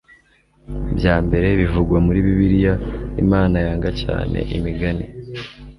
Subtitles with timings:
[0.97, 2.73] bya mbere bivugwa muri bibiliya
[3.23, 5.05] imana yanga cyane imigani